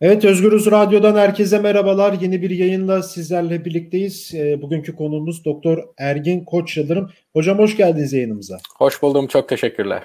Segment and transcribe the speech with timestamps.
[0.00, 2.12] Evet Özgürüz Radyo'dan herkese merhabalar.
[2.20, 4.34] Yeni bir yayınla sizlerle birlikteyiz.
[4.34, 7.10] E, bugünkü konuğumuz Doktor Ergin Koç Yıldırım.
[7.32, 8.58] Hocam hoş geldiniz yayınımıza.
[8.78, 9.26] Hoş buldum.
[9.26, 10.02] Çok teşekkürler.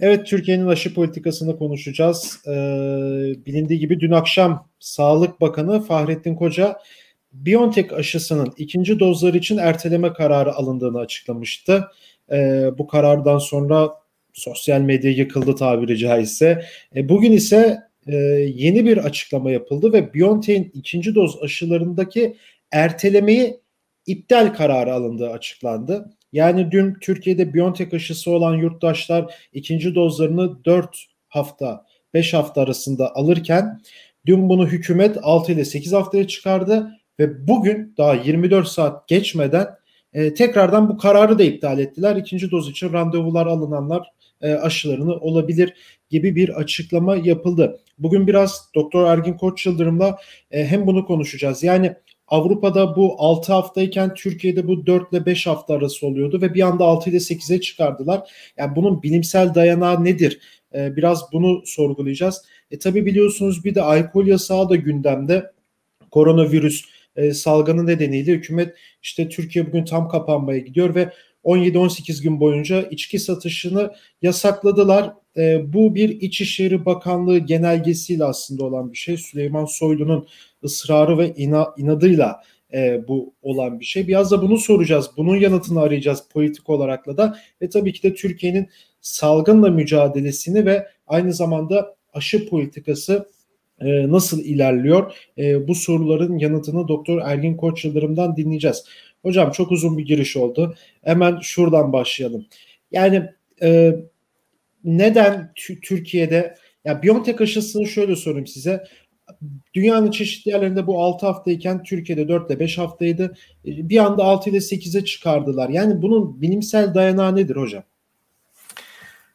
[0.00, 2.40] Evet Türkiye'nin aşı politikasını konuşacağız.
[2.46, 2.50] Ee,
[3.46, 6.78] bilindiği gibi dün akşam Sağlık Bakanı Fahrettin Koca
[7.32, 11.84] BioNTech aşısının ikinci dozları için erteleme kararı alındığını açıklamıştı.
[12.32, 13.90] Ee, bu karardan sonra
[14.32, 16.64] sosyal medya yıkıldı tabiri caizse.
[16.96, 18.16] E, bugün ise e,
[18.54, 22.36] yeni bir açıklama yapıldı ve BioNTech'in ikinci doz aşılarındaki
[22.72, 23.60] ertelemeyi
[24.06, 26.10] iptal kararı alındığı açıklandı.
[26.32, 33.80] Yani dün Türkiye'de BioNTech aşısı olan yurttaşlar ikinci dozlarını 4 hafta 5 hafta arasında alırken
[34.26, 36.90] dün bunu hükümet 6 ile 8 haftaya çıkardı
[37.20, 39.66] ve bugün daha 24 saat geçmeden
[40.12, 42.16] e, tekrardan bu kararı da iptal ettiler.
[42.16, 44.08] İkinci doz için randevular alınanlar
[44.42, 45.74] aşılarını olabilir
[46.10, 47.80] gibi bir açıklama yapıldı.
[47.98, 50.18] Bugün biraz Doktor Ergin Koç Yıldırım'la
[50.50, 51.62] e, hem bunu konuşacağız.
[51.62, 51.94] Yani
[52.28, 56.84] Avrupa'da bu 6 haftayken Türkiye'de bu 4 ile 5 hafta arası oluyordu ve bir anda
[56.84, 58.30] 6 ile 8'e çıkardılar.
[58.56, 60.40] Yani bunun bilimsel dayanağı nedir?
[60.74, 62.44] Ee, biraz bunu sorgulayacağız.
[62.70, 65.52] E tabi biliyorsunuz bir de alkol yasağı da gündemde.
[66.10, 66.84] Koronavirüs
[67.16, 71.12] e, salgını nedeniyle hükümet işte Türkiye bugün tam kapanmaya gidiyor ve
[71.44, 73.90] 17-18 gün boyunca içki satışını
[74.22, 75.12] yasakladılar.
[75.36, 79.16] E, bu bir İçişleri Bakanlığı genelgesiyle aslında olan bir şey.
[79.16, 80.26] Süleyman Soylu'nun
[80.64, 84.08] ısrarı ve ina, inadıyla e, bu olan bir şey.
[84.08, 85.10] Biraz da bunu soracağız.
[85.16, 88.68] Bunun yanıtını arayacağız politik olarakla da ve tabii ki de Türkiye'nin
[89.00, 93.28] salgınla mücadelesini ve aynı zamanda aşı politikası
[93.80, 95.14] e, nasıl ilerliyor?
[95.38, 98.84] E, bu soruların yanıtını Doktor Ergin Koç Yıldırım'dan dinleyeceğiz.
[99.24, 100.74] Hocam çok uzun bir giriş oldu.
[101.02, 102.46] Hemen şuradan başlayalım.
[102.92, 103.30] Yani
[103.62, 103.96] e,
[104.84, 108.84] neden Türkiye'de ya BioNTech aşısını şöyle sorayım size.
[109.74, 113.36] Dünyanın çeşitli yerlerinde bu 6 haftayken Türkiye'de 4 ile 5 haftaydı.
[113.64, 115.68] Bir anda 6 ile 8'e çıkardılar.
[115.68, 117.82] Yani bunun bilimsel dayanağı nedir hocam?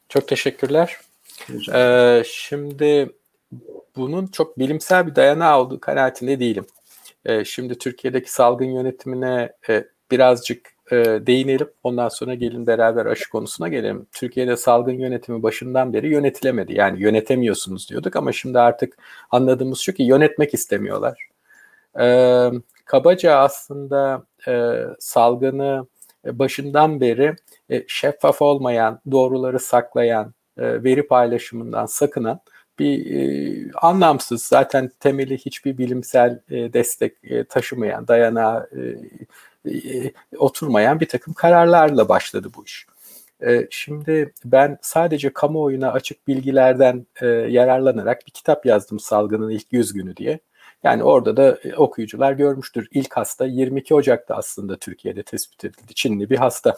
[0.10, 0.96] Çok teşekkürler.
[1.74, 3.10] Ee, şimdi
[3.96, 6.66] bunun çok bilimsel bir dayanağı olduğu kanaatinde değilim.
[7.26, 11.70] Ee, şimdi Türkiye'deki salgın yönetimine e, birazcık e, değinelim.
[11.84, 14.08] Ondan sonra gelin beraber aşı konusuna gelelim.
[14.12, 16.74] Türkiye'de salgın yönetimi başından beri yönetilemedi.
[16.74, 18.98] Yani yönetemiyorsunuz diyorduk ama şimdi artık
[19.32, 21.30] anladığımız şu ki yönetmek istemiyorlar.
[22.00, 22.06] E,
[22.86, 25.88] kabaca aslında e, salgını
[26.26, 27.36] başından beri
[27.70, 32.40] e, şeffaf olmayan, doğruları saklayan, e, veri paylaşımından sakınan
[32.80, 38.70] bir e, anlamsız zaten temeli hiçbir bilimsel e, destek e, taşımayan, dayanağı
[39.66, 42.86] e, e, oturmayan bir takım kararlarla başladı bu iş.
[43.48, 49.94] E, şimdi ben sadece kamuoyuna açık bilgilerden e, yararlanarak bir kitap yazdım salgının ilk 100
[49.94, 50.40] günü diye.
[50.84, 52.88] Yani orada da okuyucular görmüştür.
[52.92, 55.94] İlk hasta 22 Ocak'ta aslında Türkiye'de tespit edildi.
[55.96, 56.76] Çinli bir hasta.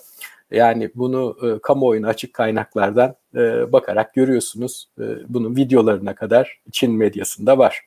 [0.51, 4.89] Yani bunu e, kamuoyuna açık kaynaklardan e, bakarak görüyorsunuz.
[4.99, 7.81] E, bunun videolarına kadar Çin medyasında var.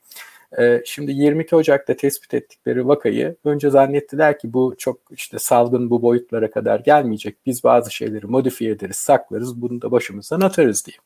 [0.58, 6.02] Ee, şimdi 22 Ocak'ta tespit ettikleri vakayı önce zannettiler ki bu çok işte salgın bu
[6.02, 7.36] boyutlara kadar gelmeyecek.
[7.46, 10.96] Biz bazı şeyleri modifiye ederiz, saklarız, bunu da başımızdan atarız diye.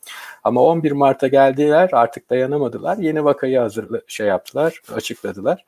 [0.45, 2.99] Ama 11 Mart'a geldiler artık dayanamadılar.
[2.99, 5.65] Yeni vakayı hazırla şey yaptılar, açıkladılar.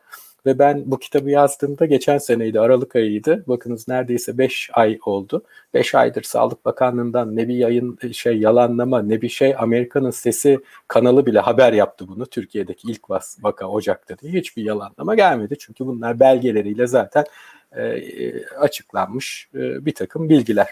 [0.46, 3.44] Ve ben bu kitabı yazdığımda geçen seneydi Aralık ayıydı.
[3.46, 5.44] Bakınız neredeyse 5 ay oldu.
[5.74, 11.26] 5 aydır Sağlık Bakanlığı'ndan ne bir yayın şey yalanlama ne bir şey Amerika'nın Sesi kanalı
[11.26, 12.26] bile haber yaptı bunu.
[12.26, 13.10] Türkiye'deki ilk
[13.42, 15.56] vaka Ocak'ta diye hiçbir yalanlama gelmedi.
[15.58, 17.24] Çünkü bunlar belgeleriyle zaten
[17.72, 20.68] e, e açıklanmış e, bir takım bilgiler.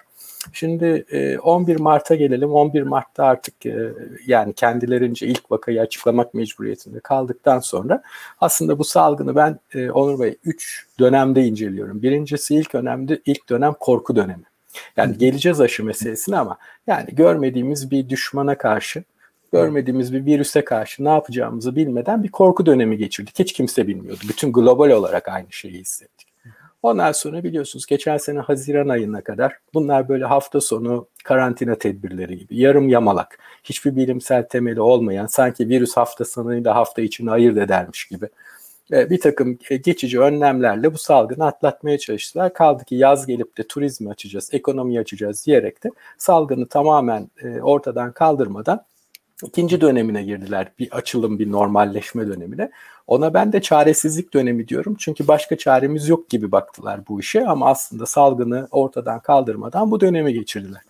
[0.52, 1.04] Şimdi
[1.42, 2.52] 11 e, Mart'a gelelim.
[2.52, 3.92] 11 Mart'ta artık e,
[4.26, 8.02] yani kendilerince ilk vakayı açıklamak mecburiyetinde kaldıktan sonra
[8.40, 9.58] aslında bu salgını ben
[9.90, 12.02] Onur Bey 3 dönemde inceliyorum.
[12.02, 14.44] Birincisi ilk önemde ilk dönem korku dönemi.
[14.96, 19.04] Yani geleceğiz aşı meselesine ama yani görmediğimiz bir düşmana karşı
[19.52, 23.38] görmediğimiz bir virüse karşı ne yapacağımızı bilmeden bir korku dönemi geçirdik.
[23.38, 24.20] Hiç kimse bilmiyordu.
[24.28, 26.28] Bütün global olarak aynı şeyi hissettik.
[26.82, 32.56] Ondan sonra biliyorsunuz geçen sene Haziran ayına kadar bunlar böyle hafta sonu karantina tedbirleri gibi
[32.60, 38.28] yarım yamalak hiçbir bilimsel temeli olmayan sanki virüs hafta sonuyla hafta içini ayırt edermiş gibi
[38.90, 42.54] bir takım e, geçici önlemlerle bu salgını atlatmaya çalıştılar.
[42.54, 48.12] Kaldı ki yaz gelip de turizmi açacağız, ekonomi açacağız diyerek de salgını tamamen e, ortadan
[48.12, 48.84] kaldırmadan
[49.46, 50.72] ikinci dönemine girdiler.
[50.78, 52.70] Bir açılım, bir normalleşme dönemine.
[53.06, 54.96] Ona ben de çaresizlik dönemi diyorum.
[54.98, 60.32] Çünkü başka çaremiz yok gibi baktılar bu işe ama aslında salgını ortadan kaldırmadan bu dönemi
[60.32, 60.82] geçirdiler.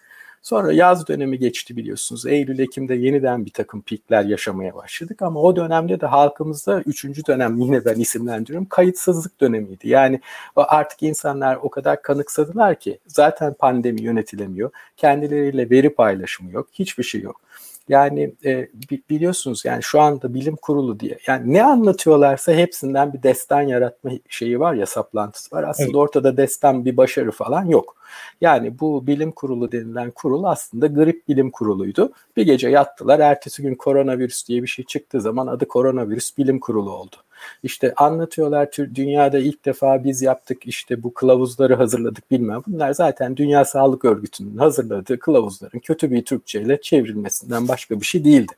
[0.42, 2.26] Sonra yaz dönemi geçti biliyorsunuz.
[2.26, 7.58] Eylül, Ekim'de yeniden bir takım pikler yaşamaya başladık ama o dönemde de halkımızda üçüncü dönem
[7.60, 9.88] yine ben isimlendiriyorum kayıtsızlık dönemiydi.
[9.88, 10.20] Yani
[10.56, 14.70] artık insanlar o kadar kanıksadılar ki zaten pandemi yönetilemiyor.
[14.96, 16.68] Kendileriyle veri paylaşımı yok.
[16.72, 17.40] Hiçbir şey yok.
[17.88, 18.68] Yani e,
[19.10, 24.60] biliyorsunuz yani şu anda bilim kurulu diye yani ne anlatıyorlarsa hepsinden bir destan yaratma şeyi
[24.60, 25.62] var ya saplantısı var.
[25.62, 25.96] Aslında evet.
[25.96, 27.96] ortada destan bir başarı falan yok.
[28.40, 32.12] Yani bu bilim kurulu denilen kurul aslında grip bilim kuruluydu.
[32.36, 33.20] Bir gece yattılar.
[33.20, 37.16] Ertesi gün koronavirüs diye bir şey çıktığı zaman adı koronavirüs bilim kurulu oldu.
[37.62, 42.62] İşte anlatıyorlar dünyada ilk defa biz yaptık işte bu kılavuzları hazırladık bilmem.
[42.66, 48.24] Bunlar zaten Dünya Sağlık Örgütü'nün hazırladığı kılavuzların kötü bir Türkçe ile çevrilmesinden başka bir şey
[48.24, 48.52] değildi.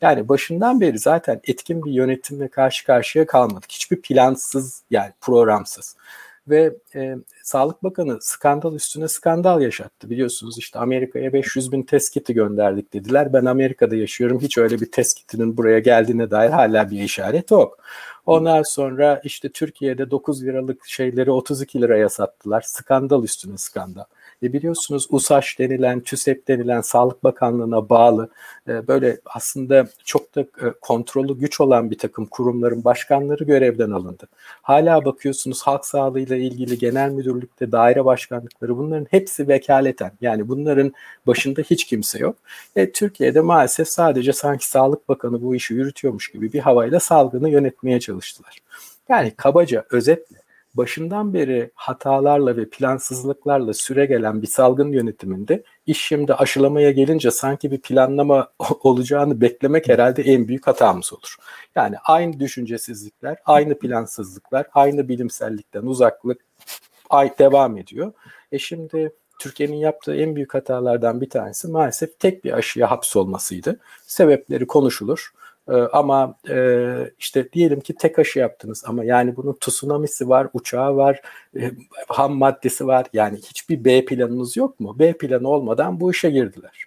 [0.00, 3.72] Yani başından beri zaten etkin bir yönetimle karşı karşıya kalmadık.
[3.72, 5.96] Hiçbir plansız yani programsız
[6.48, 6.74] ve
[7.44, 10.10] Sağlık Bakanı skandal üstüne skandal yaşattı.
[10.10, 13.32] Biliyorsunuz işte Amerika'ya 500 bin test kiti gönderdik dediler.
[13.32, 14.40] Ben Amerika'da yaşıyorum.
[14.40, 17.78] Hiç öyle bir test kitinin buraya geldiğine dair hala bir işaret yok.
[18.26, 22.60] Ondan sonra işte Türkiye'de 9 liralık şeyleri 32 liraya sattılar.
[22.60, 24.04] Skandal üstüne skandal.
[24.42, 28.28] E biliyorsunuz USAŞ denilen, TÜSEP denilen Sağlık Bakanlığı'na bağlı
[28.68, 34.28] e, böyle aslında çok da e, kontrolü güç olan bir takım kurumların başkanları görevden alındı.
[34.62, 40.12] Hala bakıyorsunuz halk sağlığıyla ilgili genel müdürlükte daire başkanlıkları bunların hepsi vekaleten.
[40.20, 40.92] Yani bunların
[41.26, 42.36] başında hiç kimse yok.
[42.76, 48.00] E, Türkiye'de maalesef sadece sanki Sağlık Bakanı bu işi yürütüyormuş gibi bir havayla salgını yönetmeye
[48.00, 48.58] çalıştılar.
[49.08, 50.44] Yani kabaca özetle
[50.74, 57.70] başından beri hatalarla ve plansızlıklarla süre gelen bir salgın yönetiminde iş şimdi aşılamaya gelince sanki
[57.70, 58.48] bir planlama
[58.82, 61.36] olacağını beklemek herhalde en büyük hatamız olur.
[61.74, 66.40] Yani aynı düşüncesizlikler, aynı plansızlıklar, aynı bilimsellikten uzaklık
[67.14, 68.12] ay devam ediyor.
[68.52, 73.80] E şimdi Türkiye'nin yaptığı en büyük hatalardan bir tanesi maalesef tek bir aşıya hapsolmasıydı.
[74.06, 75.32] Sebepleri konuşulur.
[75.68, 76.88] Ee, ama e,
[77.18, 81.20] işte diyelim ki tek aşı yaptınız ama yani bunun tsunamisi var, uçağı var,
[81.56, 81.70] e,
[82.08, 83.06] ham maddesi var.
[83.12, 84.98] Yani hiçbir B planınız yok mu?
[84.98, 86.84] B planı olmadan bu işe girdiler.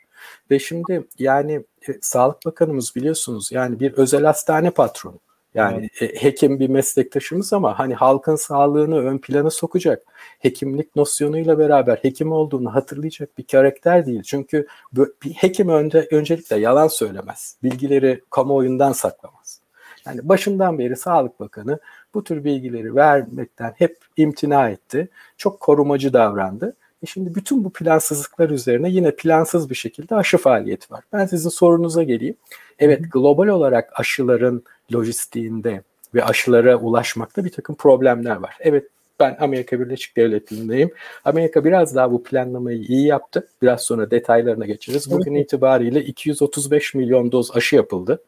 [0.52, 5.20] Ve şimdi yani e, Sağlık Bakanımız biliyorsunuz yani bir özel hastane patronu.
[5.58, 6.24] Yani evet.
[6.24, 10.04] Hekim bir meslektaşımız ama hani halkın sağlığını ön plana sokacak,
[10.40, 14.24] hekimlik nosyonuyla beraber hekim olduğunu hatırlayacak bir karakter değil.
[14.24, 19.62] Çünkü bir hekim önce öncelikle yalan söylemez, bilgileri kamuoyundan saklamaz.
[20.06, 21.80] Yani başından beri Sağlık Bakanı
[22.14, 25.10] bu tür bilgileri vermekten hep imtina etti.
[25.38, 26.76] Çok korumacı davrandı.
[27.04, 31.04] E şimdi bütün bu plansızlıklar üzerine yine plansız bir şekilde aşı faaliyeti var.
[31.14, 32.36] Ben sizin sorunuza geleyim.
[32.80, 34.64] Evet global olarak aşıların
[34.94, 35.82] lojistiğinde
[36.16, 38.58] ve aşılara ulaşmakta bir takım problemler var.
[38.60, 38.84] Evet
[39.20, 40.92] ben Amerika Birleşik Devletleri'ndeyim.
[41.26, 43.48] Amerika biraz daha bu planlamayı iyi yaptı.
[43.62, 45.12] Biraz sonra detaylarına geçeriz.
[45.12, 48.20] Bugün itibariyle 235 milyon doz aşı yapıldı.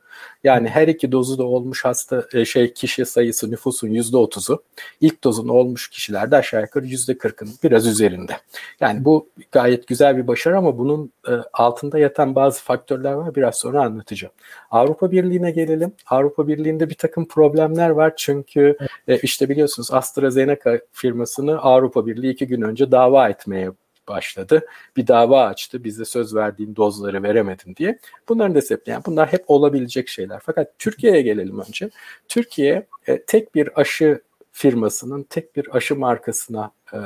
[0.43, 4.63] Yani her iki dozu da olmuş hasta e, şey kişi sayısı nüfusun yüzde otuzu.
[5.01, 8.37] İlk dozun olmuş kişilerde aşağı yukarı yüzde kırkın biraz üzerinde.
[8.79, 13.35] Yani bu gayet güzel bir başarı ama bunun e, altında yatan bazı faktörler var.
[13.35, 14.33] Biraz sonra anlatacağım.
[14.71, 15.93] Avrupa Birliği'ne gelelim.
[16.07, 18.77] Avrupa Birliği'nde bir takım problemler var çünkü
[19.07, 23.71] e, işte biliyorsunuz AstraZeneca firmasını Avrupa Birliği iki gün önce dava etmeye
[24.09, 24.65] başladı.
[24.97, 25.83] Bir dava açtı.
[25.83, 27.99] Bize söz verdiğin dozları veremedim diye.
[28.29, 30.39] Bunların da sebebi yani bunlar hep olabilecek şeyler.
[30.43, 31.89] Fakat Türkiye'ye gelelim önce.
[32.27, 36.97] Türkiye e, tek bir aşı firmasının tek bir aşı markasına e,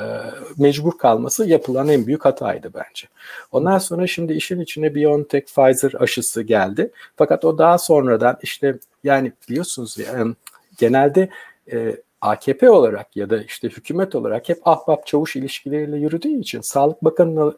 [0.58, 3.08] mecbur kalması yapılan en büyük hataydı bence.
[3.52, 6.92] Ondan sonra şimdi işin içine BioNTech Pfizer aşısı geldi.
[7.16, 10.36] Fakat o daha sonradan işte yani biliyorsunuz yani
[10.78, 11.30] genelde
[11.72, 17.04] e, AKP olarak ya da işte hükümet olarak hep ahbap çavuş ilişkileriyle yürüdüğü için Sağlık
[17.04, 17.58] Bakanı'nın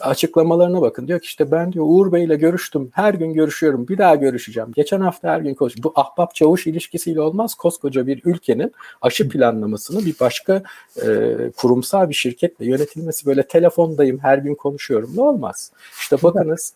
[0.00, 1.08] açıklamalarına bakın.
[1.08, 2.90] Diyor ki işte ben diyor Uğur Bey'le görüştüm.
[2.92, 3.88] Her gün görüşüyorum.
[3.88, 4.72] Bir daha görüşeceğim.
[4.74, 5.82] Geçen hafta her gün konuştum.
[5.82, 7.54] Bu ahbap çavuş ilişkisiyle olmaz.
[7.54, 10.62] Koskoca bir ülkenin aşı planlamasını bir başka
[11.02, 15.10] e, kurumsal bir şirketle yönetilmesi böyle telefondayım her gün konuşuyorum.
[15.14, 15.72] Ne olmaz?
[16.00, 16.72] İşte bakınız.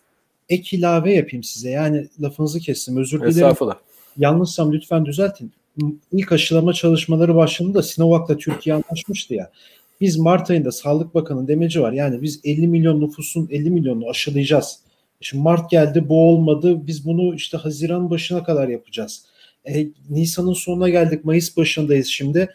[0.49, 1.69] Ek ilave yapayım size.
[1.69, 2.97] Yani lafınızı kestim.
[2.97, 3.29] Özür dilerim.
[3.29, 3.77] Estağfurullah.
[4.17, 5.51] Yanlışsam lütfen düzeltin
[6.11, 9.51] ilk aşılama çalışmaları başladığında Sinovac'la Türkiye anlaşmıştı ya.
[10.01, 11.91] Biz Mart ayında Sağlık Bakanı demeci var.
[11.91, 14.79] Yani biz 50 milyon nüfusun 50 milyonunu aşılayacağız.
[15.21, 16.87] Şimdi Mart geldi bu olmadı.
[16.87, 19.25] Biz bunu işte Haziran başına kadar yapacağız.
[19.65, 21.25] E, Nisan'ın sonuna geldik.
[21.25, 22.49] Mayıs başındayız şimdi.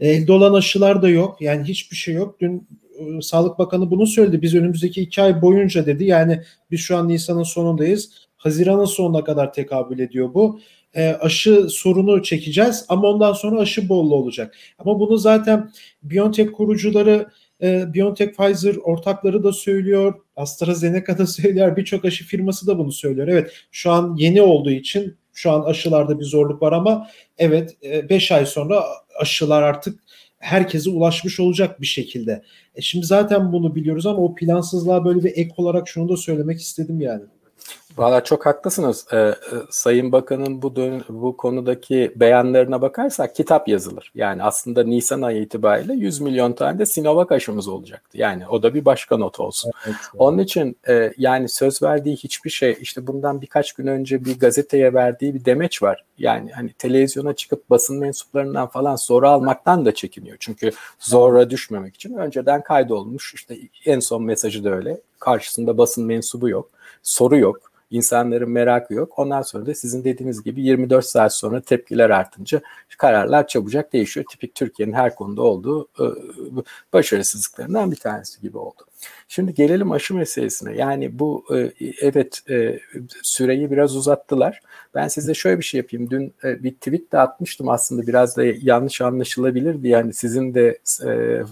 [0.00, 1.36] E, elde olan aşılar da yok.
[1.40, 2.40] Yani hiçbir şey yok.
[2.40, 2.68] Dün
[2.98, 4.42] e, Sağlık Bakanı bunu söyledi.
[4.42, 6.04] Biz önümüzdeki iki ay boyunca dedi.
[6.04, 8.10] Yani biz şu an Nisan'ın sonundayız.
[8.36, 10.60] Haziran'ın sonuna kadar tekabül ediyor bu
[10.94, 14.54] e, aşı sorunu çekeceğiz ama ondan sonra aşı bollu olacak.
[14.78, 15.70] Ama bunu zaten
[16.02, 17.26] BioNTech kurucuları
[17.62, 20.14] e, BioNTech Pfizer ortakları da söylüyor.
[20.36, 21.76] AstraZeneca da söylüyor.
[21.76, 23.28] Birçok aşı firması da bunu söylüyor.
[23.28, 27.76] Evet şu an yeni olduğu için şu an aşılarda bir zorluk var ama evet
[28.10, 28.84] 5 ay sonra
[29.20, 30.00] aşılar artık
[30.38, 32.42] herkese ulaşmış olacak bir şekilde.
[32.74, 36.60] E şimdi zaten bunu biliyoruz ama o plansızlığa böyle bir ek olarak şunu da söylemek
[36.60, 37.22] istedim yani.
[37.98, 39.06] Valla çok haklısınız.
[39.12, 39.34] Ee,
[39.70, 44.12] Sayın Bakan'ın bu dön- bu konudaki beyanlarına bakarsak kitap yazılır.
[44.14, 48.18] Yani aslında Nisan ayı itibariyle 100 milyon tane de Sinovac aşımız olacaktı.
[48.18, 49.72] Yani o da bir başka not olsun.
[49.86, 50.14] Evet, evet.
[50.18, 54.94] Onun için e, yani söz verdiği hiçbir şey işte bundan birkaç gün önce bir gazeteye
[54.94, 56.04] verdiği bir demeç var.
[56.18, 60.36] Yani hani televizyona çıkıp basın mensuplarından falan soru almaktan da çekiniyor.
[60.40, 63.34] Çünkü zora düşmemek için önceden kaydolmuş.
[63.34, 65.00] İşte en son mesajı da öyle.
[65.18, 66.70] Karşısında basın mensubu yok.
[67.02, 69.18] Soru yok İnsanların merakı yok.
[69.18, 72.60] Ondan sonra da sizin dediğiniz gibi 24 saat sonra tepkiler artınca
[72.98, 74.26] kararlar çabucak değişiyor.
[74.30, 76.04] Tipik Türkiye'nin her konuda olduğu e,
[76.92, 78.84] başarısızlıklarından bir tanesi gibi oldu.
[79.28, 80.76] Şimdi gelelim aşı meselesine.
[80.76, 82.78] Yani bu e, evet e,
[83.22, 84.60] süreyi biraz uzattılar.
[84.94, 86.10] Ben size şöyle bir şey yapayım.
[86.10, 89.92] Dün bir tweet de atmıştım aslında biraz da yanlış anlaşılabilir diye.
[89.92, 90.78] Yani sizin de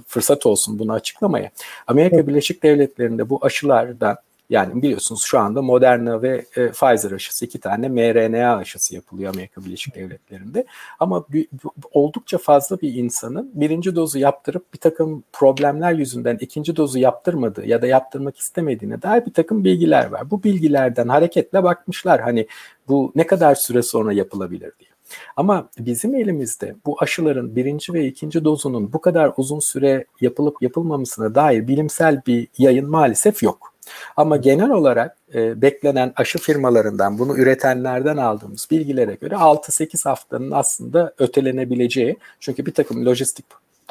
[0.07, 1.51] fırsat olsun bunu açıklamaya.
[1.87, 4.17] Amerika Birleşik Devletleri'nde bu aşılardan
[4.51, 9.65] yani biliyorsunuz şu anda Moderna ve e, Pfizer aşısı iki tane mRNA aşısı yapılıyor Amerika
[9.65, 10.65] Birleşik Devletleri'nde.
[11.01, 11.49] Ama bir,
[11.93, 17.83] oldukça fazla bir insanın birinci dozu yaptırıp bir takım problemler yüzünden ikinci dozu yaptırmadığı ya
[17.83, 20.31] da yaptırmak istemediğine dair bir takım bilgiler var.
[20.31, 22.47] Bu bilgilerden hareketle bakmışlar hani
[22.89, 24.91] bu ne kadar süre sonra yapılabilir diye.
[25.37, 31.35] Ama bizim elimizde bu aşıların birinci ve ikinci dozunun bu kadar uzun süre yapılıp yapılmamasına
[31.35, 33.76] dair bilimsel bir yayın maalesef yok.
[34.17, 41.15] Ama genel olarak e, beklenen aşı firmalarından, bunu üretenlerden aldığımız bilgilere göre 6-8 haftanın aslında
[41.19, 43.45] ötelenebileceği, çünkü bir takım lojistik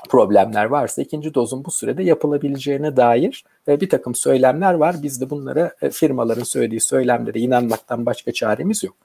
[0.10, 4.95] problemler varsa ikinci dozun bu sürede yapılabileceğine dair e, bir takım söylemler var.
[5.03, 8.95] Biz de bunlara e, firmaların söylediği söylemlere inanmaktan başka çaremiz yok.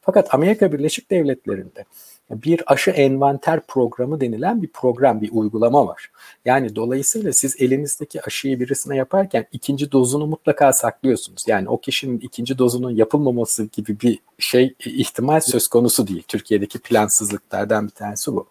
[0.00, 1.84] Fakat Amerika Birleşik Devletleri'nde
[2.30, 6.10] bir aşı envanter programı denilen bir program, bir uygulama var.
[6.44, 11.44] Yani dolayısıyla siz elinizdeki aşıyı birisine yaparken ikinci dozunu mutlaka saklıyorsunuz.
[11.46, 16.22] Yani o kişinin ikinci dozunun yapılmaması gibi bir şey ihtimal söz konusu değil.
[16.28, 18.46] Türkiye'deki plansızlıklardan bir tanesi bu.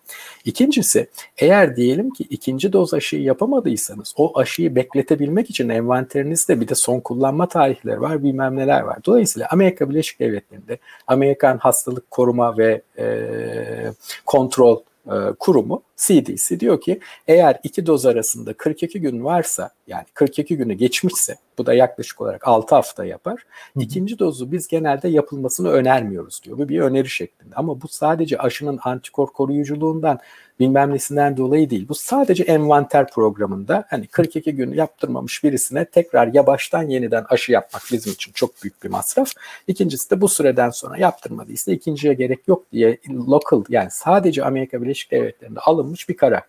[0.46, 6.76] İkincisi eğer diyelim ki ikinci doz aşıyı yapamadıysanız o aşıyı bekletebilmek için envanterinizde bir de
[6.76, 8.98] son kullanma tarihleri var bilmem neler var.
[9.06, 13.06] Dolayısıyla Amerika Birleşik Devletleri'nde Amerikan Hastalık Koruma ve e,
[14.26, 20.58] Kontrol e, kurumu CDC diyor ki eğer iki doz arasında 42 gün varsa yani 42
[20.58, 23.44] günü geçmişse bu da yaklaşık olarak 6 hafta yapar.
[23.80, 26.58] İkinci dozu biz genelde yapılmasını önermiyoruz diyor.
[26.58, 27.56] Bu bir öneri şeklinde.
[27.56, 30.20] Ama bu sadece aşının antikor koruyuculuğundan
[30.60, 31.88] bilmem nesinden dolayı değil.
[31.90, 37.84] Bu sadece envanter programında hani 42 gün yaptırmamış birisine tekrar ya baştan yeniden aşı yapmak
[37.92, 39.32] bizim için çok büyük bir masraf.
[39.68, 45.12] İkincisi de bu süreden sonra yaptırmadıysa ikinciye gerek yok diye local yani sadece Amerika Birleşik
[45.12, 46.44] Devletleri'nde alınmış bir karar.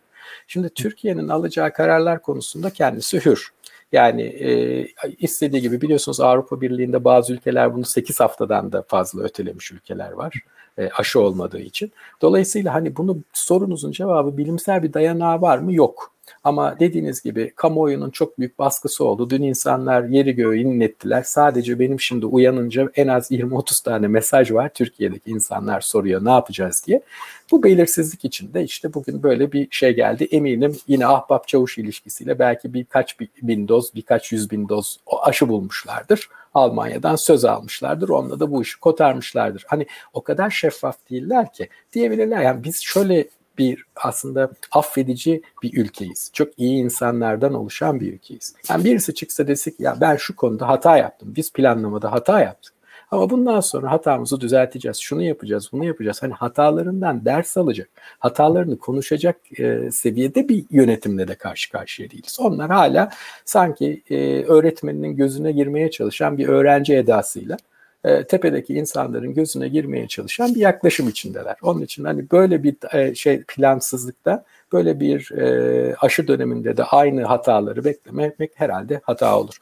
[0.47, 3.49] Şimdi Türkiye'nin alacağı kararlar konusunda kendisi hür.
[3.93, 4.87] Yani e,
[5.19, 10.35] istediği gibi biliyorsunuz Avrupa Birliği'nde bazı ülkeler bunu 8 haftadan da fazla ötelemiş ülkeler var
[10.79, 11.93] e, aşı olmadığı için.
[12.23, 15.75] Dolayısıyla hani bunu sorunuzun cevabı bilimsel bir dayanağı var mı?
[15.75, 16.13] Yok.
[16.45, 19.31] Ama dediğiniz gibi kamuoyunun çok büyük baskısı oldu.
[19.31, 21.23] Dün insanlar yeri göğü inlettiler.
[21.23, 24.71] Sadece benim şimdi uyanınca en az 20-30 tane mesaj var.
[24.75, 27.03] Türkiye'deki insanlar soruyor ne yapacağız diye.
[27.51, 30.29] Bu belirsizlik içinde işte bugün böyle bir şey geldi.
[30.31, 36.29] Eminim yine ahbap çavuş ilişkisiyle belki birkaç bin doz, birkaç yüz bin doz aşı bulmuşlardır.
[36.55, 38.09] Almanya'dan söz almışlardır.
[38.09, 39.65] Onunla da bu işi kotarmışlardır.
[39.69, 42.41] Hani o kadar şeffaf değiller ki diyebilirler.
[42.43, 43.29] Yani biz şöyle
[43.59, 46.31] bir aslında affedici bir ülkeyiz.
[46.33, 48.55] Çok iyi insanlardan oluşan bir ülkeyiz.
[48.69, 51.33] Yani birisi çıksa desek ya ben şu konuda hata yaptım.
[51.37, 52.75] Biz planlamada hata yaptık.
[53.11, 54.99] Ama bundan sonra hatamızı düzelteceğiz.
[54.99, 56.23] Şunu yapacağız, bunu yapacağız.
[56.23, 57.89] Hani hatalarından ders alacak,
[58.19, 62.37] hatalarını konuşacak e, seviyede bir yönetimle de karşı karşıya değiliz.
[62.41, 63.11] Onlar hala
[63.45, 67.57] sanki e, öğretmeninin gözüne girmeye çalışan bir öğrenci edasıyla
[68.05, 71.57] e, tepedeki insanların gözüne girmeye çalışan bir yaklaşım içindeler.
[71.63, 77.25] Onun için hani böyle bir e, şey plansızlıkta böyle bir e, aşı döneminde de aynı
[77.25, 79.59] hataları beklemek herhalde hata olur.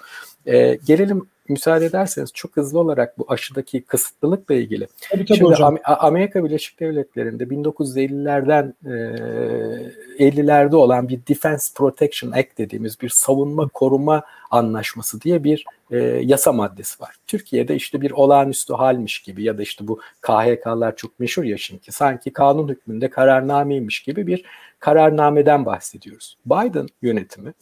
[0.47, 4.87] E, gelelim müsaade ederseniz çok hızlı olarak bu aşıdaki kısıtlılıkla ilgili.
[5.11, 5.79] Tabii, tabii Şimdi hocam.
[5.85, 14.23] Amerika Birleşik Devletleri'nde 1950'lerden e, 50'lerde olan bir Defense Protection Act dediğimiz bir savunma koruma
[14.51, 17.15] anlaşması diye bir e, yasa maddesi var.
[17.27, 21.93] Türkiye'de işte bir olağanüstü halmiş gibi ya da işte bu KHK'lar çok meşhur ya şimdi
[21.93, 24.45] sanki kanun hükmünde kararnameymiş gibi bir
[24.81, 26.37] kararnameden bahsediyoruz.
[26.47, 27.53] Biden yönetimi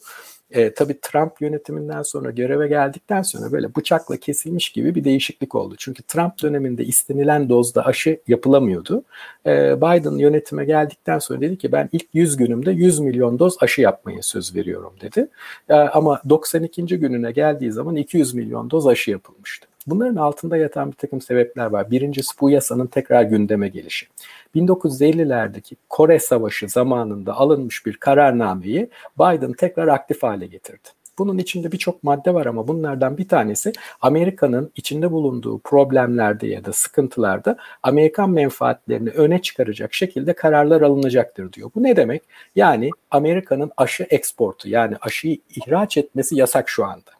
[0.51, 5.75] E, tabii Trump yönetiminden sonra göreve geldikten sonra böyle bıçakla kesilmiş gibi bir değişiklik oldu.
[5.77, 9.03] Çünkü Trump döneminde istenilen dozda aşı yapılamıyordu.
[9.45, 13.81] E, Biden yönetime geldikten sonra dedi ki ben ilk 100 günümde 100 milyon doz aşı
[13.81, 15.27] yapmaya söz veriyorum dedi.
[15.69, 16.85] E, ama 92.
[16.85, 19.67] gününe geldiği zaman 200 milyon doz aşı yapılmıştı.
[19.87, 21.91] Bunların altında yatan bir takım sebepler var.
[21.91, 24.07] Birincisi bu yasanın tekrar gündeme gelişi.
[24.55, 28.89] 1950'lerdeki Kore Savaşı zamanında alınmış bir kararnameyi
[29.19, 30.87] Biden tekrar aktif hale getirdi.
[31.17, 36.73] Bunun içinde birçok madde var ama bunlardan bir tanesi Amerika'nın içinde bulunduğu problemlerde ya da
[36.73, 41.71] sıkıntılarda Amerikan menfaatlerini öne çıkaracak şekilde kararlar alınacaktır diyor.
[41.75, 42.23] Bu ne demek?
[42.55, 47.16] Yani Amerika'nın aşı eksportu yani aşıyı ihraç etmesi yasak şu anda.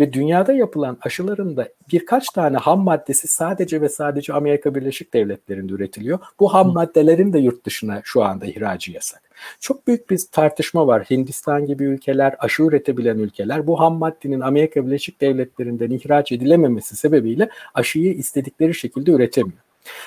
[0.00, 5.72] Ve dünyada yapılan aşıların da birkaç tane ham maddesi sadece ve sadece Amerika Birleşik Devletleri'nde
[5.72, 6.18] üretiliyor.
[6.40, 9.22] Bu ham maddelerin de yurt dışına şu anda ihracı yasak.
[9.60, 11.04] Çok büyük bir tartışma var.
[11.10, 17.48] Hindistan gibi ülkeler, aşı üretebilen ülkeler bu ham maddenin Amerika Birleşik Devletleri'nden ihraç edilememesi sebebiyle
[17.74, 19.65] aşıyı istedikleri şekilde üretemiyor.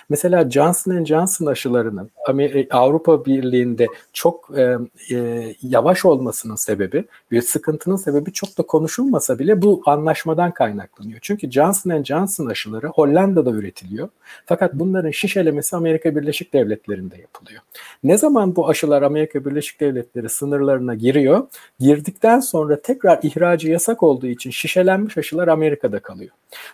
[0.10, 4.78] Mesela Johnson Johnson aşılarının e, Avrupa Birliği'nde çok e,
[5.12, 11.20] e, yavaş olmasının sebebi bir sıkıntının sebebi çok da konuşulmasa bile bu anlaşmadan kaynaklanıyor.
[11.22, 14.10] Çünkü Johnson Johnson aşıları Hollanda'da üretiliyor.
[14.46, 17.62] Fakat bunların şişelemesi Amerika Birleşik Devletleri'nde yapılıyor.
[18.04, 21.48] Ne zaman bu aşılar Amerika Birleşik Devletleri sınırlarına giriyor?
[21.80, 26.32] Girdikten sonra tekrar ihracı yasak olduğu için şişelenmiş aşılar Amerika'da kalıyor.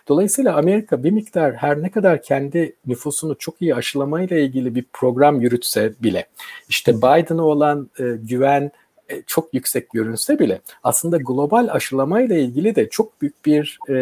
[0.08, 5.40] Dolayısıyla Amerika bir miktar her ne kadar kendi nüfusunu çok iyi aşılamayla ilgili bir program
[5.40, 6.26] yürütse bile
[6.68, 8.70] işte Biden'a olan e, güven
[9.08, 13.94] e, çok yüksek görünse bile aslında global aşılamayla ilgili de çok büyük bir e,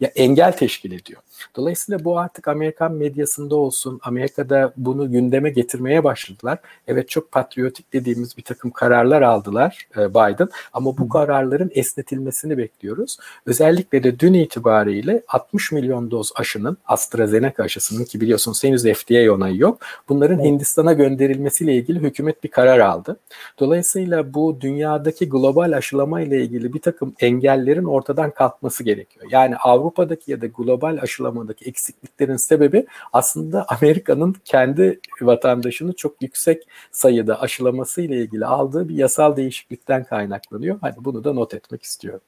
[0.00, 1.22] ya engel teşkil ediyor.
[1.56, 6.58] Dolayısıyla bu artık Amerikan medyasında olsun, Amerika'da bunu gündeme getirmeye başladılar.
[6.86, 13.18] Evet çok patriotik dediğimiz bir takım kararlar aldılar e, Biden ama bu kararların esnetilmesini bekliyoruz.
[13.46, 19.56] Özellikle de dün itibariyle 60 milyon doz aşının AstraZeneca aşısının ki biliyorsunuz henüz FDA onayı
[19.56, 19.80] yok.
[20.08, 23.16] Bunların Hindistan'a gönderilmesiyle ilgili hükümet bir karar aldı.
[23.58, 29.26] Dolayısıyla bu dünyadaki global aşılama ile ilgili bir takım engellerin ortadan kalkması gerekiyor.
[29.30, 36.62] Yani Avrupa'daki ya da global aşılama uygulamadaki eksikliklerin sebebi aslında Amerika'nın kendi vatandaşını çok yüksek
[36.92, 40.78] sayıda aşılaması ile ilgili aldığı bir yasal değişiklikten kaynaklanıyor.
[40.80, 42.20] Hani bunu da not etmek istiyorum.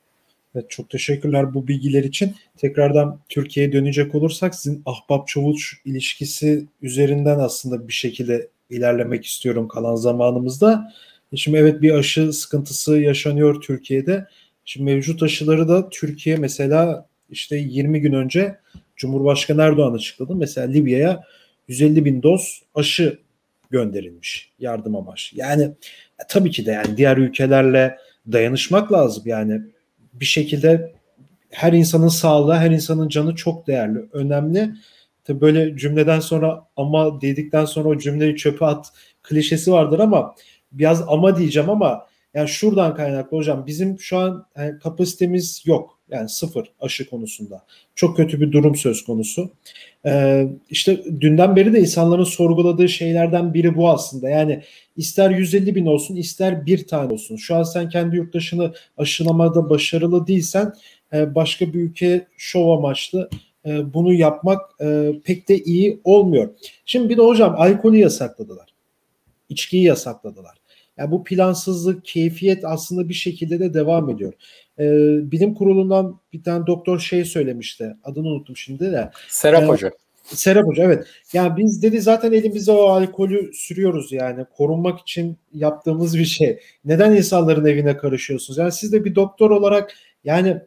[0.55, 2.35] Evet, çok teşekkürler bu bilgiler için.
[2.57, 9.95] Tekrardan Türkiye'ye dönecek olursak sizin ahbap çavuş ilişkisi üzerinden aslında bir şekilde ilerlemek istiyorum kalan
[9.95, 10.93] zamanımızda.
[11.35, 14.27] Şimdi evet bir aşı sıkıntısı yaşanıyor Türkiye'de.
[14.65, 18.59] Şimdi mevcut aşıları da Türkiye mesela işte 20 gün önce
[18.97, 20.35] Cumhurbaşkanı Erdoğan açıkladı.
[20.35, 21.23] Mesela Libya'ya
[21.69, 23.19] 150 bin doz aşı
[23.71, 25.39] gönderilmiş yardım amaçlı.
[25.39, 27.99] Yani e, tabii ki de yani diğer ülkelerle
[28.33, 29.23] dayanışmak lazım.
[29.27, 29.61] Yani
[30.13, 30.93] bir şekilde
[31.51, 34.71] her insanın sağlığı, her insanın canı çok değerli, önemli.
[35.25, 40.35] Tabii böyle cümleden sonra ama dedikten sonra o cümleyi çöpe at klişesi vardır ama
[40.73, 46.29] biraz ama diyeceğim ama yani şuradan kaynaklı hocam bizim şu an yani kapasitemiz yok yani
[46.29, 47.65] sıfır aşı konusunda.
[47.95, 49.51] Çok kötü bir durum söz konusu.
[50.07, 54.29] Ee, işte dünden beri de insanların sorguladığı şeylerden biri bu aslında.
[54.29, 54.63] Yani
[54.97, 57.37] ister 150 bin olsun ister bir tane olsun.
[57.37, 60.73] Şu an sen kendi yurttaşını aşılamada başarılı değilsen
[61.13, 63.31] e, başka bir ülke şov amaçlı
[63.67, 66.51] e, bunu yapmak e, pek de iyi olmuyor.
[66.85, 68.69] Şimdi bir de hocam alkolü yasakladılar.
[69.49, 70.57] İçkiyi yasakladılar.
[70.99, 74.33] Yani bu plansızlık, keyfiyet aslında bir şekilde de devam ediyor.
[74.79, 74.85] Ee,
[75.33, 77.97] bilim kurulundan bir tane doktor şey söylemişti.
[78.05, 79.11] Adını unuttum şimdi de.
[79.29, 79.91] Serap ee, Hoca.
[80.25, 81.07] Serap Hoca evet.
[81.33, 84.45] Yani biz dedi zaten elimize o alkolü sürüyoruz yani.
[84.57, 86.61] Korunmak için yaptığımız bir şey.
[86.85, 88.59] Neden insanların evine karışıyorsunuz?
[88.59, 90.61] Yani siz de bir doktor olarak yani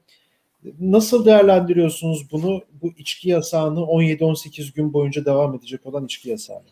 [0.80, 2.62] nasıl değerlendiriyorsunuz bunu?
[2.82, 6.68] Bu içki yasağını 17-18 gün boyunca devam edecek olan içki yasağını.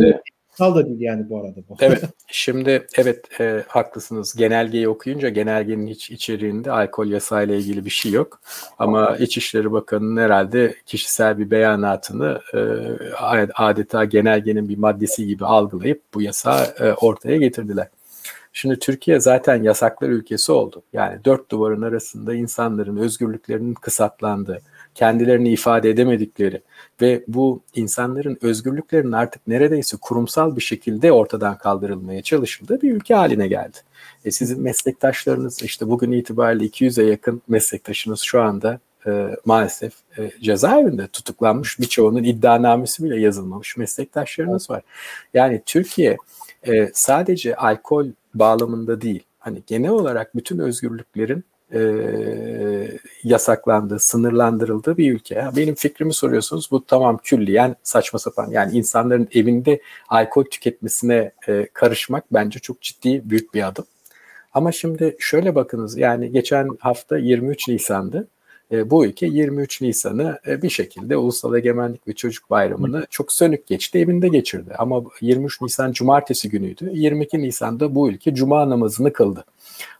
[0.00, 0.20] Şimdi,
[0.52, 1.76] Resmi Sal da değil yani bu arada bu.
[1.80, 2.02] Evet.
[2.26, 4.34] Şimdi evet e, haklısınız.
[4.34, 8.40] Genelgeyi okuyunca genelgenin hiç içeriğinde alkol yasayla ilgili bir şey yok.
[8.78, 12.58] Ama İçişleri Bakanı'nın herhalde kişisel bir beyanatını e,
[13.54, 17.88] adeta genelgenin bir maddesi gibi algılayıp bu yasağı e, ortaya getirdiler.
[18.52, 20.82] Şimdi Türkiye zaten yasaklar ülkesi oldu.
[20.92, 24.60] Yani dört duvarın arasında insanların özgürlüklerinin kısıtlandığı,
[24.94, 26.62] kendilerini ifade edemedikleri
[27.00, 33.48] ve bu insanların özgürlüklerinin artık neredeyse kurumsal bir şekilde ortadan kaldırılmaya çalışıldığı bir ülke haline
[33.48, 33.76] geldi.
[34.24, 41.06] E sizin meslektaşlarınız işte bugün itibariyle 200'e yakın meslektaşınız şu anda e, maalesef e, cezaevinde
[41.08, 44.82] tutuklanmış birçoğunun iddianamesi bile yazılmamış meslektaşlarınız var.
[45.34, 46.16] Yani Türkiye
[46.66, 51.80] e, sadece alkol bağlamında değil hani genel olarak bütün özgürlüklerin e,
[53.24, 55.44] yasaklandığı, sınırlandırıldığı bir ülke.
[55.56, 58.50] Benim fikrimi soruyorsunuz bu tamam külliyen saçma sapan.
[58.50, 63.84] Yani insanların evinde alkol tüketmesine e, karışmak bence çok ciddi büyük bir adım.
[64.54, 68.28] Ama şimdi şöyle bakınız yani geçen hafta 23 Nisan'dı.
[68.72, 73.66] E, bu ülke 23 Nisan'ı e, bir şekilde Ulusal Egemenlik ve Çocuk Bayramı'nı çok sönük
[73.66, 74.74] geçti, evinde geçirdi.
[74.78, 76.90] Ama 23 Nisan Cumartesi günüydü.
[76.92, 79.44] 22 Nisan'da bu ülke Cuma namazını kıldı.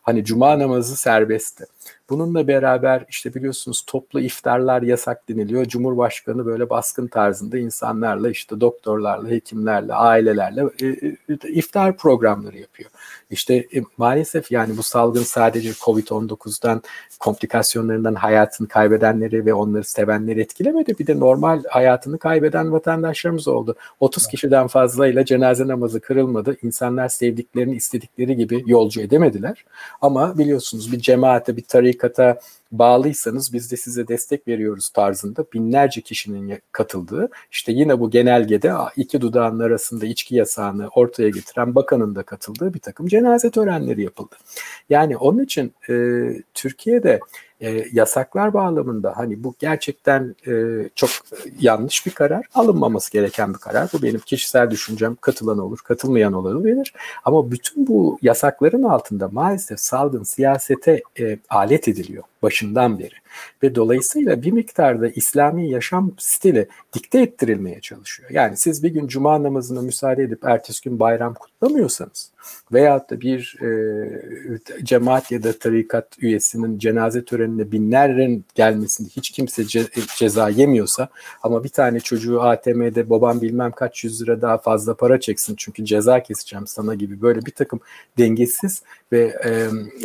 [0.03, 1.67] Hani Cuma namazı serbestti.
[2.11, 5.65] Bununla beraber işte biliyorsunuz toplu iftarlar yasak deniliyor.
[5.65, 11.17] Cumhurbaşkanı böyle baskın tarzında insanlarla işte doktorlarla, hekimlerle, ailelerle e, e,
[11.49, 12.91] iftar programları yapıyor.
[13.31, 16.83] İşte e, maalesef yani bu salgın sadece Covid-19'dan
[17.21, 20.99] komplikasyonlarından hayatını kaybedenleri ve onları sevenleri etkilemedi.
[20.99, 23.75] Bir de normal hayatını kaybeden vatandaşlarımız oldu.
[24.01, 26.57] 30 kişiden fazlayla cenaze namazı kırılmadı.
[26.63, 29.65] İnsanlar sevdiklerini istedikleri gibi yolcu edemediler.
[30.01, 31.63] Ama biliyorsunuz bir cemaate, bir
[32.01, 38.01] ka tā, eh, bağlıysanız biz de size destek veriyoruz tarzında binlerce kişinin katıldığı işte yine
[38.01, 43.51] bu genelgede iki dudağın arasında içki yasağını ortaya getiren bakanın da katıldığı bir takım cenaze
[43.51, 44.37] törenleri yapıldı.
[44.91, 45.95] Yani onun için e,
[46.55, 47.21] Türkiye'de
[47.61, 50.53] e, yasaklar bağlamında hani bu gerçekten e,
[50.95, 51.11] çok
[51.61, 53.89] yanlış bir karar, alınmaması gereken bir karar.
[53.93, 55.17] Bu benim kişisel düşüncem.
[55.21, 56.95] Katılan olur, katılmayan olabilir.
[57.25, 62.25] Ama bütün bu yasakların altında maalesef salgın siyasete e, alet ediliyor
[62.61, 63.15] başından beri.
[63.63, 68.31] Ve dolayısıyla bir miktarda İslami yaşam stili dikte ettirilmeye çalışıyor.
[68.31, 72.30] Yani siz bir gün cuma namazına müsaade edip ertesi gün bayram kutlamıyorsanız
[72.73, 79.65] veyahut da bir e, cemaat ya da tarikat üyesinin cenaze törenine binlerin gelmesinde hiç kimse
[79.65, 81.09] ce, ceza yemiyorsa
[81.43, 85.85] ama bir tane çocuğu ATM'de babam bilmem kaç yüz lira daha fazla para çeksin çünkü
[85.85, 87.81] ceza keseceğim sana gibi böyle bir takım
[88.19, 89.51] dengesiz ve e,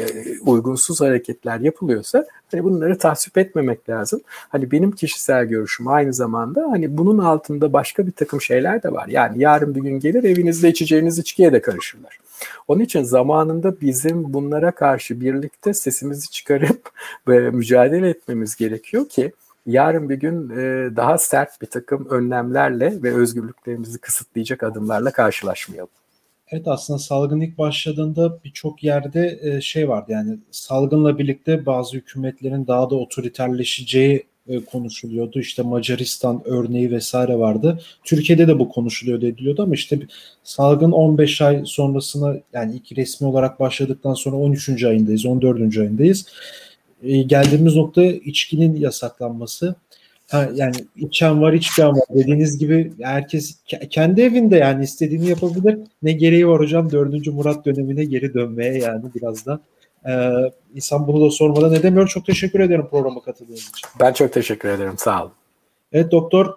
[0.01, 4.21] e, uygunsuz hareketler yapılıyorsa hani bunları tasvip etmemek lazım.
[4.25, 9.07] Hani benim kişisel görüşüm aynı zamanda hani bunun altında başka bir takım şeyler de var.
[9.07, 12.19] Yani yarın bir gün gelir evinizde içeceğiniz içkiye de karışırlar.
[12.67, 16.89] Onun için zamanında bizim bunlara karşı birlikte sesimizi çıkarıp
[17.27, 19.31] mücadele etmemiz gerekiyor ki
[19.65, 25.89] yarın bir gün e, daha sert bir takım önlemlerle ve özgürlüklerimizi kısıtlayacak adımlarla karşılaşmayalım.
[26.51, 32.67] Evet aslında salgın ilk başladığında birçok yerde e, şey vardı yani salgınla birlikte bazı hükümetlerin
[32.67, 35.39] daha da otoriterleşeceği e, konuşuluyordu.
[35.39, 37.79] İşte Macaristan örneği vesaire vardı.
[38.03, 39.99] Türkiye'de de bu konuşuluyordu ediliyordu ama işte
[40.43, 44.83] salgın 15 ay sonrasına yani ilk resmi olarak başladıktan sonra 13.
[44.83, 45.77] ayındayız, 14.
[45.77, 46.25] ayındayız.
[47.03, 49.75] E, geldiğimiz nokta içkinin yasaklanması.
[50.31, 55.77] Ha, yani içen var içmeyen var dediğiniz gibi herkes kendi evinde yani istediğini yapabilir.
[56.03, 57.27] Ne gereği var hocam 4.
[57.27, 59.59] Murat dönemine geri dönmeye yani biraz da.
[60.09, 60.31] Ee,
[60.75, 62.07] insan bunu da sormadan edemiyor.
[62.07, 63.89] Çok teşekkür ederim programa katıldığınız için.
[63.99, 64.97] Ben çok teşekkür ederim.
[64.97, 65.31] Sağ olun.
[65.91, 66.53] Evet doktor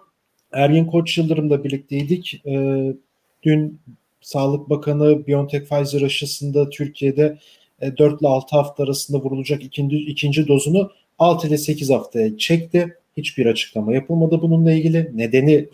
[0.52, 2.42] Ergin Koç Yıldırım'la birlikteydik.
[2.46, 2.94] Ee,
[3.42, 3.80] dün
[4.20, 7.38] Sağlık Bakanı BioNTech Pfizer aşısında Türkiye'de
[7.80, 12.96] e, 4 ile 6 hafta arasında vurulacak ikinci, ikinci dozunu 6 ile 8 haftaya çekti.
[13.18, 15.10] Hiçbir açıklama yapılmadı bununla ilgili.
[15.14, 15.68] Nedeni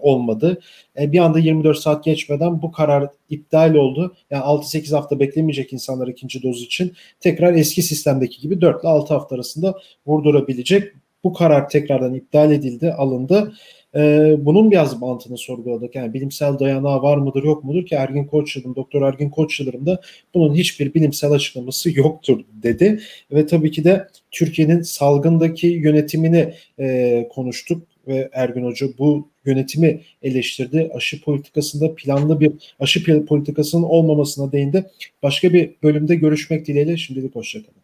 [0.00, 0.60] olmadı.
[0.98, 4.16] E, bir anda 24 saat geçmeden bu karar iptal oldu.
[4.30, 9.14] Yani 6-8 hafta beklemeyecek insanlar ikinci doz için tekrar eski sistemdeki gibi 4 ile 6
[9.14, 10.92] hafta arasında vurdurabilecek.
[11.24, 13.54] Bu karar tekrardan iptal edildi, alındı.
[13.96, 15.94] Ee, bunun biraz mantığını sorguladık.
[15.94, 20.00] Yani bilimsel dayanağı var mıdır yok mudur ki Ergin Koçyıldırım, Doktor Ergin Koçyıldırım da
[20.34, 23.00] bunun hiçbir bilimsel açıklaması yoktur dedi.
[23.32, 30.90] Ve tabii ki de Türkiye'nin salgındaki yönetimini e, konuştuk ve Ergin Hoca bu yönetimi eleştirdi.
[30.94, 34.90] Aşı politikasında planlı bir aşı politikasının olmamasına değindi.
[35.22, 37.83] Başka bir bölümde görüşmek dileğiyle şimdilik hoşçakalın.